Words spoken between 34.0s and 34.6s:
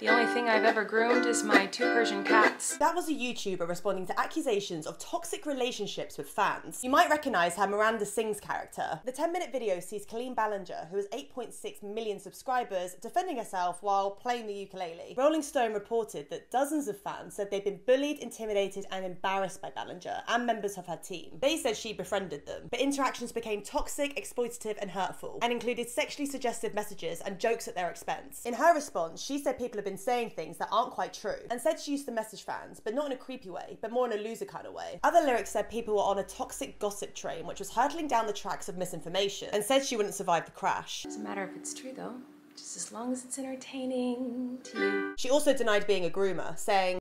in a loser